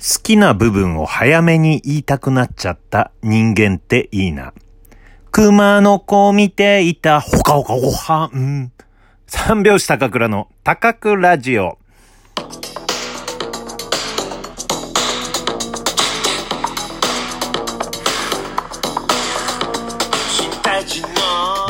[0.00, 4.54] 好きな部分を早めに言いたくなっちゃった人間っていいな。
[5.30, 8.72] 熊の子を見ていたほかほかごはん。
[9.26, 11.76] 三拍子高倉の高倉ラジオ。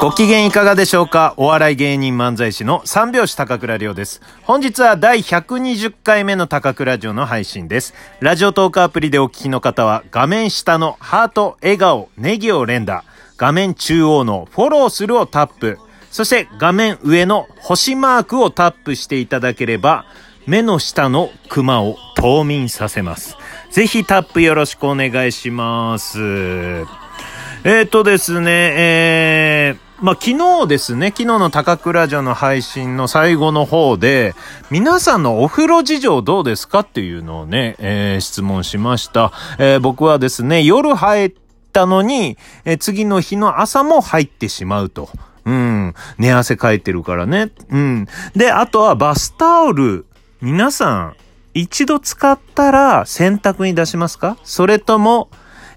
[0.00, 1.34] ご機嫌いかがでしょうか？
[1.36, 4.22] お笑い芸人漫才師の三拍子高倉涼です。
[4.44, 7.92] 本日は第120回目の高倉城の配信です。
[8.20, 13.04] ラジオトークアプリでお聞きの方は画面下のハート、笑顔、ネギを連打、
[13.36, 15.78] 画面中央のフォローするをタップ、
[16.10, 20.06] そして画面上の星マークをタップしていただければ、
[20.46, 23.36] 目の下のクマを冬眠させます。
[23.70, 26.18] ぜひタップよろしくお願いします。
[26.18, 30.30] えっ、ー、とですね、えー、まあ、昨
[30.62, 34.34] 日ですね、昨日の高倉城の配信の最後の方で、
[34.70, 39.30] 皆さんのお風呂事情どうですかっていうのをね、えー、質問しました。
[39.58, 41.34] えー、僕はですね、夜入っ
[41.74, 45.10] たのに、えー、次の日の朝も入ってしまうと。
[45.44, 45.94] うん。
[46.16, 47.50] 寝汗かいてるからね。
[47.68, 48.06] うん。
[48.34, 50.06] で、あとはバスタオル。
[50.40, 51.16] 皆さん、
[51.52, 54.38] 一度使ったら洗濯に出しますか？
[54.44, 55.28] それとも、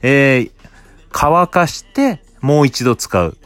[0.02, 0.50] え、
[1.12, 3.38] 乾かしてもう一度使う。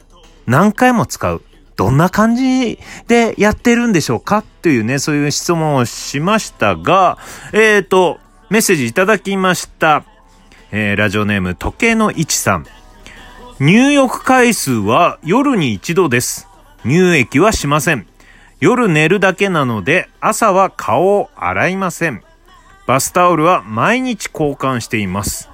[0.47, 1.43] 何回も使う。
[1.75, 4.43] どんな感じでやってるんでしょうか？
[4.63, 7.19] というね、そういう質問をしましたが、
[7.53, 8.17] えっ、ー、と、
[8.49, 10.03] メッセージいただきました。
[10.71, 12.65] えー、ラジオネーム時計の位置さん。
[13.59, 16.47] 入浴回数は夜に一度です。
[16.83, 18.07] 乳液はしません。
[18.59, 22.23] 夜寝るだけなので朝は顔を洗いません。
[22.85, 25.49] バスタオルは毎日交換しています。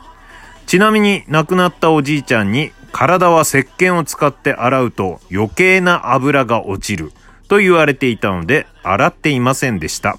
[0.68, 7.12] ちなみに亡くなったおじいちゃんに体は石鹸を使って洗うと余計な油が落ちる
[7.50, 10.18] と言われていたので洗っていませんでした。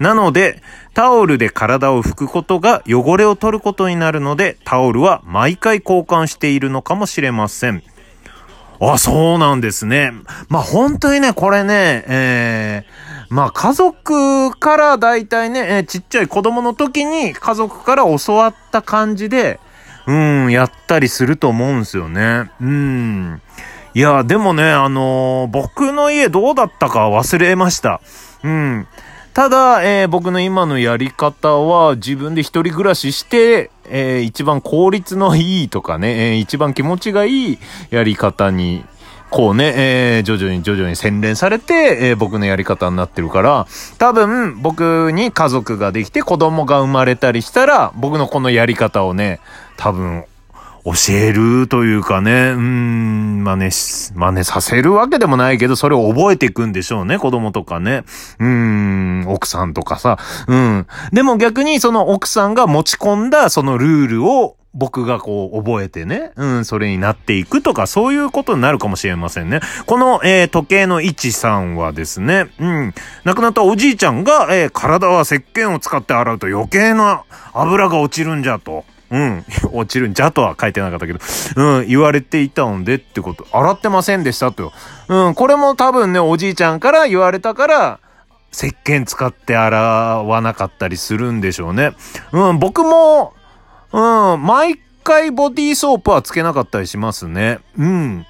[0.00, 0.60] なので、
[0.92, 7.82] タオルで体を拭くことが汚れを取ることになるので、タオルは毎回交換しているのかもしれません。
[8.80, 10.12] あ、そうなんですね。
[10.48, 19.60] まあ、本当にね、これね、えー、まあ、家族から大体ね、えー、ちっちゃい子供の時に家族から教わった感じで、
[20.06, 22.50] うん、やったりすると思うんですよね。
[22.60, 23.40] うん。
[23.94, 28.00] いや、でもね、あのー、僕の家どうだったか忘れました。
[28.42, 28.86] うん。
[29.32, 37.58] ただ、えー、僕の今のやり方は自分で一人暮らしして、えー、一番効率のいいとかね、えー、一番気持ちがいい
[37.90, 38.84] やり方に
[39.30, 43.66] こうね、えー、徐々に徐々に洗練されて、えー、僕のやり方になってるから、
[43.98, 49.40] 多分僕に家族ができて子供が生まれたりしたら、僕のこのやり方をね、
[49.76, 50.24] 多分
[50.84, 58.04] 教えるというかね、うん、真似し、真似させるわけでもないけど、それを覚えていくんでしょうね、子供とかね。
[58.38, 60.18] うん、奥さんとかさ。
[60.46, 60.86] うん。
[61.10, 69.60] でも逆にその奥さんが持ち込んだそのルールを僕がこう覚えてね、うん、それになっていくとか、そういうことになるかもしれませんね。
[69.86, 77.24] この、えー、時計の位置さんはですね、うん、亡くなったおじいちゃんが、えー、体は石鹸を使って洗うと余計な
[77.54, 78.84] 油が落ちるんじゃと。
[79.10, 79.44] うん。
[79.72, 81.20] 落ちるんじゃとは書いてなかったけど、
[81.56, 84.72] うん、言われていたのでってこと、洗ってませんでしたと。
[85.08, 88.00] うん、これも多分ね、おじいちゃんから言われたから、
[88.52, 91.92] 石鹸使って洗わなかったりするんでしょうね。
[92.32, 93.34] うん、僕も、
[93.92, 97.58] うん、毎回ボディーソープはつけなかったりしますね。
[97.76, 98.26] うん。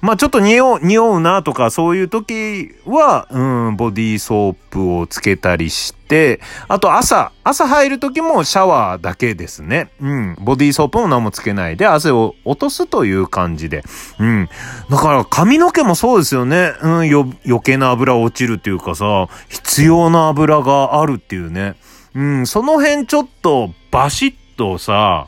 [0.00, 9.90] まあちょっと匂う、匂うなとかそういう時は、うん、ボディーソープをつけたりして、あと朝、朝入る時もシャワーだけですね。
[10.00, 13.84] うん、ボディーソープも何もつけないで汗を落とすという感じで。
[14.18, 14.48] うん。
[14.90, 16.72] だから髪の毛もそうですよね。
[16.82, 21.76] うん、よ、余計な油落ちるっていうかさ、必要な油があるっていうね。
[22.14, 25.26] うん、その辺ちょっとバシッとさ、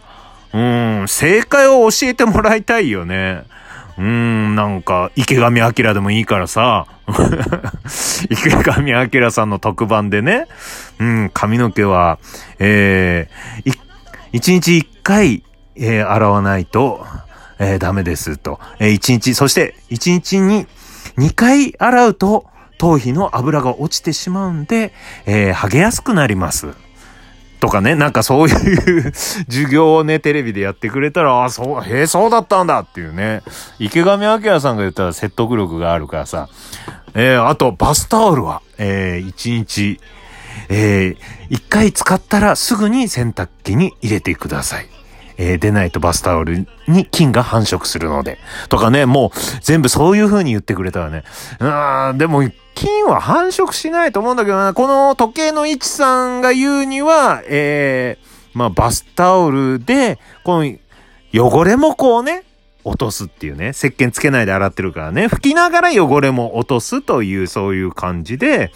[0.55, 3.45] うん、正解を教えてもらいたいよね。
[3.99, 6.87] うん、なんか、池上彰でもいいからさ、
[8.31, 10.47] 池上彰さんの特番でね、
[11.01, 12.19] うん、髪の毛は、
[12.61, 13.79] えー、
[14.33, 15.43] 一日一回、
[15.75, 17.05] えー、洗わないと、
[17.59, 18.61] えー、ダメですと。
[18.79, 20.69] えー、一日、そして一日に
[21.17, 22.47] 二回洗うと、
[22.79, 24.93] 頭皮の油が落ちてしまうんで、
[25.27, 26.69] えー、剥げやすくなります。
[27.61, 33.43] とかね、なんかそういう 授業をね、テレビでやってくれたら、あ、そう、へえ、そうだったんだっていうね。
[33.79, 36.49] 池上彰さんが言ったら説得力があるからさ。
[37.15, 40.01] えー、あと、バスタオルは、えー、1日、
[40.69, 44.98] えー、1回使ったらすぐに洗濯機に入れてください。
[45.39, 48.39] えー、出ないとバスタオルに菌が繁殖するので。
[48.69, 51.25] とかね、もう全部そういう風に言ってくれたらね。
[51.61, 52.43] うん、でも
[52.75, 60.73] 金は繁殖しないと思うんだけどな、この時計の位置さんが言うには、えー、まあ、バスタオルで、この
[61.33, 62.45] 汚れもこうね、
[62.85, 68.71] 落とすっていうね、石鹸つけないで洗ってるからね、拭きながら汚れも落とすという、そういう感じで、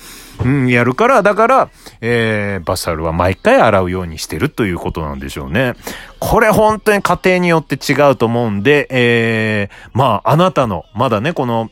[0.44, 1.70] うん、やるから、だから、
[2.00, 5.74] えー、バスタオルは毎回洗うようにしてるということなんでしょうね。
[6.18, 11.70] これ本当に家庭によって違うと思うんで、えー、まあ、あなたの、まだね、この、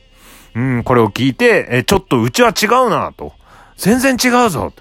[0.55, 3.33] うん、これを聞いて、えちょっとうちは違うな、と。
[3.77, 4.73] 全然違うぞ、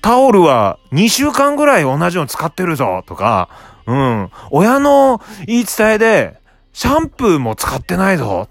[0.00, 3.48] タオルは2週間ぐらい同じの使ってるぞ、とか、
[3.86, 4.30] うん。
[4.50, 6.41] 親の言い伝えで、
[6.72, 8.48] シャンプーも使ってないぞ。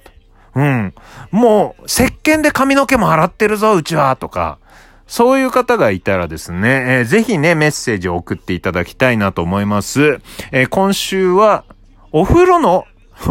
[0.55, 0.93] うん。
[1.31, 4.59] もう、石鹸で髪の毛も洗ってるぞ、うちは、とか。
[5.07, 10.21] そういう方がいたらですね、えー、ぜひね、メッセージを送っていただきたいなと思います。
[10.51, 11.65] えー、今週は、
[12.11, 12.85] お風呂の、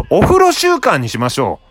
[0.09, 1.70] お風呂習慣にしましょう。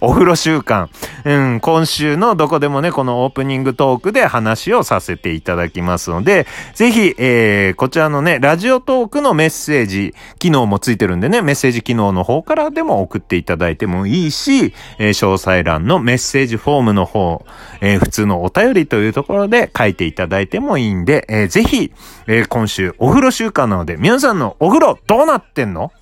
[0.00, 0.88] お風呂習慣。
[1.24, 17.44] うん、今週のどこでもね、このオープニングトークで話をさせていただきますので、ぜひ、えー、こちらのね、ラジオトークのメッセージ、機能もついてるんでね、メッセージ機能の方からでも送っていただいてもいいし、えー、詳細欄のメッセージフォームの方、
[17.80, 21.92] えー、普通のお便りというところで書いていただいてもいいんで、えー、ぜひ、
[22.26, 25.92] えー、今週お風呂習慣なので、皆さんのお風呂どうなってんの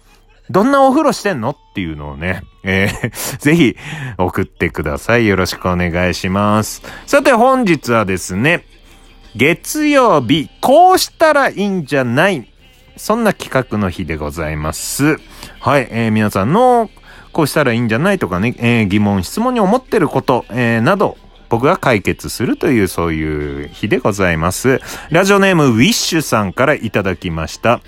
[0.52, 1.50] どんなお風呂してんの？
[1.50, 3.10] っていうのをね、えー、
[3.40, 3.76] ぜひ
[4.18, 5.26] 送ってください。
[5.26, 6.82] よろしくお願いします。
[7.06, 8.66] さて本日はですね、
[9.34, 12.46] 月曜日、こうしたらいいんじゃない
[12.98, 15.16] そんな企画の日でございます。
[15.58, 16.90] はい、えー、皆さんの
[17.32, 21.16] こうしたらいいんじゃないとかね、えー、疑問、質問に思ってること、えー、など、
[21.48, 24.82] 僕が解決するというそういう日でございます。
[25.08, 27.80] ラジオネームウィッシュさんからいただきました。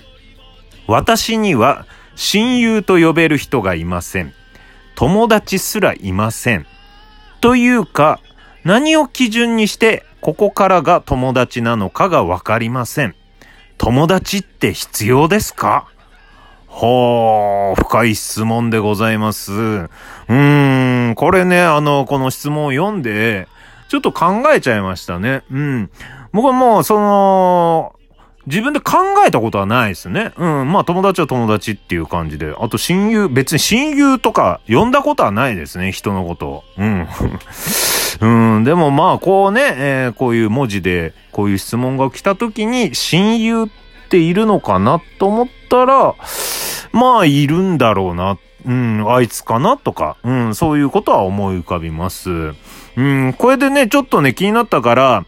[0.87, 1.85] 私には
[2.15, 4.33] 親友と呼べる人がいません。
[4.95, 6.65] 友達すらいません。
[7.41, 8.19] というか、
[8.63, 13.15] 何を基準にしてここからが友達なのかがわかりません。
[13.77, 15.87] 友達って必要ですか？
[16.67, 19.53] ほー、深い質問でございます。
[19.53, 23.47] うーん、これね、あの、この質問を読んで、
[23.87, 25.43] ちょっと考えちゃいましたね。
[25.51, 25.89] うん。
[26.33, 27.94] 僕はもう、その、
[28.47, 30.33] 自分で考えたことはないですね。
[30.37, 30.71] うん。
[30.71, 32.53] まあ友達は友達っていう感じで。
[32.57, 35.91] あと親友、別に親友とか呼んだことはないですね。
[35.91, 37.07] 人のことうん。
[38.21, 38.63] うん。
[38.63, 43.67] でもまあこうね、えー、こういう文字でこういう質問が来た時に親友っ
[44.09, 46.13] ているのかなと思ったら、
[46.91, 48.37] まあいるんだろうな。
[48.67, 49.05] うん。
[49.11, 50.17] あいつかなとか。
[50.23, 50.55] うん。
[50.55, 52.53] そういうことは思い浮かびます。
[52.95, 53.33] うん。
[53.37, 55.25] これでね、ちょっとね、気になったから、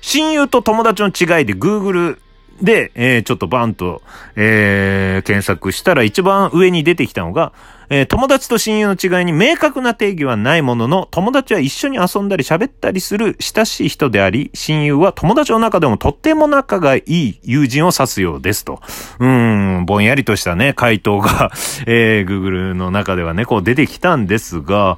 [0.00, 2.18] 親友と友達の違いで Google
[2.62, 4.02] で、えー、ちょっとバンと、
[4.36, 7.52] えー、検索したら一番上に出てきたのが、
[7.90, 18.80] えー、友達と親友の違いに明確な定義はないものの、友達は一緒に遊んだり喋ったりする親しい人であり、親友は友達の中でもとっても仲がいい友人を指すようですと。
[19.18, 21.50] うーん、ぼんやりとしたね、回答が
[21.84, 24.96] えー、Google の中ではね、こう出てきたんですが、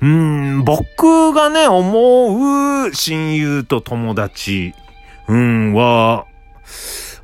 [0.00, 4.72] うーん、僕がね、思う親友と友達、
[5.26, 6.26] うん、は、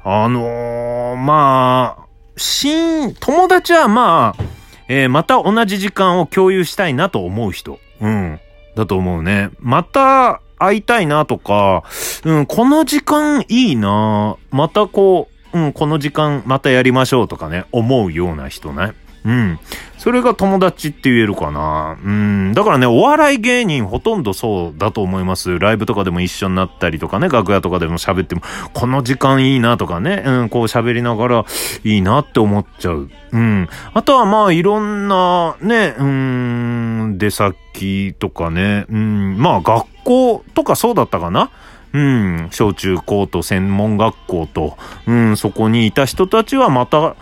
[0.02, 2.04] あのー、まあ、
[2.36, 4.42] 新、友達はまあ、
[4.88, 7.78] えー、また同じ時間を共有したいなと思う人。
[8.00, 8.40] うん。
[8.74, 9.50] だと思うね。
[9.60, 11.84] また会いたいなとか、
[12.24, 18.92] うん、この時間いいなまたこう、うん、この時間またやりましょうとかね、思うような人ね。
[19.24, 19.58] うん。
[19.96, 21.96] それが友達って言えるかな。
[22.04, 22.52] うん。
[22.52, 25.58] だからね、お笑い芸人ほとんどそうだと思います。
[25.58, 28.42] ライブとかでも一緒になったりとかね、楽屋とかでも喋っても、
[28.74, 31.44] この時間いいなとかね、うん、こう喋りながら
[31.84, 33.08] いいなって思っちゃう。
[33.32, 33.68] うん。
[33.94, 41.50] あとはまあ、いろんなね、うん、出先とかね、うん、まあ、学校とかそうだったかな。
[41.94, 44.76] うん、小中高と専門学校と、
[45.06, 47.14] うん、そこにいた人たちはまた、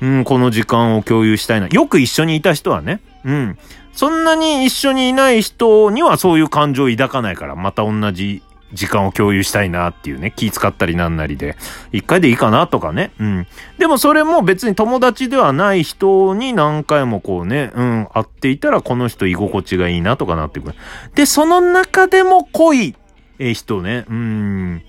[0.00, 1.68] うん、この時間を共有したいな。
[1.68, 3.00] よく一緒にいた人はね。
[3.24, 3.58] うん。
[3.92, 11.56] そんなに一緒にいない人にはそういう感情を抱かないから、また同じ時間を共有したいなっていうね、気使ったりなんなりで、
[11.92, 13.12] 一回でいいかなとかね。
[13.18, 13.46] うん。
[13.78, 20.74] でもそれも別に友達ではない人に何回もこうね、うん、会っていたらこの人居心地がいいなとかなってくる。
[21.14, 22.94] で、その中でも濃い、
[23.38, 24.82] 人ね、うん、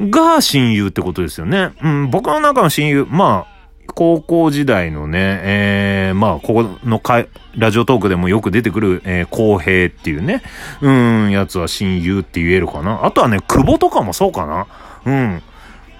[0.00, 1.72] が親友ってことですよね。
[1.82, 3.59] うん、僕の中の親友、まあ、
[3.92, 10.42] 高校時代のね、えー、まあ、ここのかラジオトークでもよく出てくる、えー、公平っていうね、
[10.80, 13.04] うん、やつは親友って言えるかな。
[13.04, 14.66] あとはね、久保とかもそうかな。
[15.04, 15.42] うん。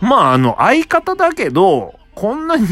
[0.01, 2.67] まあ、あの、相方だけど、こんなに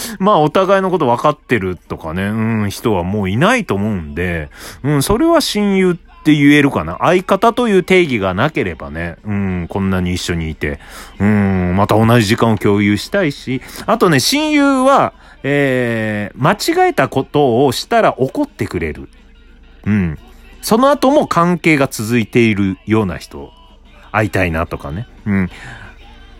[0.18, 4.50] まあ、お互いのこと分かってるとかね、うん、人はもういないと思うんで、
[4.82, 6.98] うん、それは親友ってって言えるかな？
[7.00, 10.78] 相方という定義がなければね、うん、こんなに一緒にいて、
[11.18, 16.52] うん、また同じ時間を共有したいし、あとね、親友は、えー、間
[16.86, 19.08] 違えたことをしたら怒ってくれる。
[19.86, 20.18] うん。
[20.60, 23.50] その後も関係が続いているような人、
[24.12, 25.06] 会いたいなとかね。
[25.24, 25.50] うん。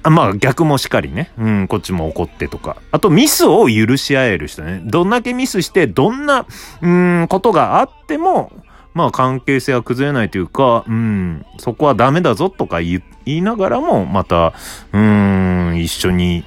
[0.02, 1.30] あまあ逆もしかりね。
[1.38, 2.76] うん、こっちも怒ってとか。
[2.90, 4.82] あとミスを許し合える人ね。
[4.84, 6.44] どんだけミスして、どんな、
[6.82, 8.52] うん、ことがあっても、
[8.94, 14.52] まあ関係性は崩れないというか、うん、そこはダメだぞとか言いながらも、また、
[14.92, 16.44] うん、一緒に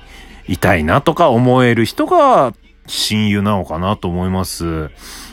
[0.48, 2.54] いたいなとか思える人が
[2.86, 4.90] 親友なのかなと思います。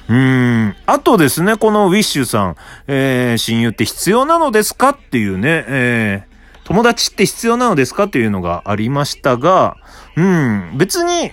[0.09, 0.77] うん。
[0.87, 9.77] あとですね、このウィッシュさん、えー、親友って必要なのですかっていうね、えー、友達って必要なのですかっていうのがありましたが、
[10.17, 11.33] うん、別に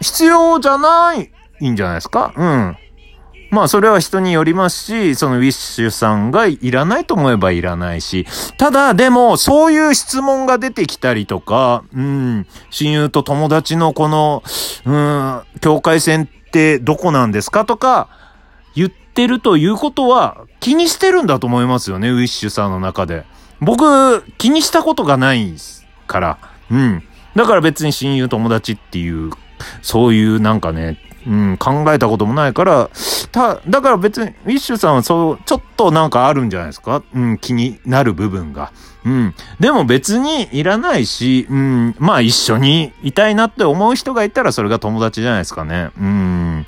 [0.00, 2.32] 必要じゃないんじゃないですか？
[2.36, 2.76] うん。
[3.54, 8.26] まあそれは人によりますし、そのウィッシュさんがいらないと思えばいらないし、
[8.58, 14.42] ただでもそういう質問が出てきたりとか、うん、親友と友達のこの、
[14.84, 18.08] うん、境界線ってどこなんですかとか
[18.74, 23.24] 言ってるということは気にしてるんだと思いますよね、ウィッシュさんの中で。
[23.60, 25.54] 僕、気にしたことがない
[26.08, 26.38] から。
[26.70, 27.04] うん。
[27.36, 29.30] だから別に親友友達っていう、
[29.80, 32.90] そういうなんかね、うん、考えたこともないから、
[33.32, 37.02] た、だから別に、ウィッシュさんはそう、ちょっとなんかあるんじゃないですか？
[37.14, 38.72] うん、気になる部分が。
[39.04, 39.34] うん。
[39.60, 45.90] でも別にいらないし、うん、まあ一緒にいたいなって思う人がいたらそれが友達じゃないですかね。
[45.98, 46.66] うん。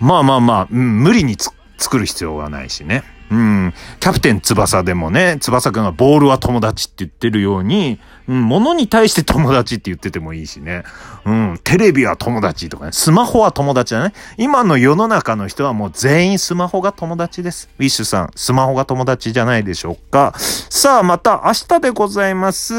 [0.00, 1.36] まあまあまあ、うん、無理に
[1.76, 3.04] 作る必要はないしね。
[3.30, 3.74] うん。
[4.00, 10.84] キャプテン翼でもね、翼くんがボールは友達って言ってるように、うん、物に対して友達って言っててもいいしね。
[11.24, 14.12] うん、テレビは友達とかね、スマホは友達だね。
[14.36, 17.68] 今の世の中の人はもう全員スマホが友達です。
[17.78, 20.34] ウィッシュさん、スマホが友達じゃないでしょうか。
[20.38, 22.74] さあ、また明日でございます。